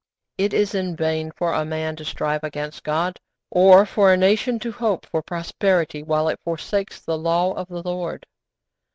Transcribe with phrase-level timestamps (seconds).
[0.39, 3.19] It is in vain for a man to strive against God,
[3.51, 7.83] or for a nation to hope for prosperity while it forsakes the law of the
[7.83, 8.25] Lord.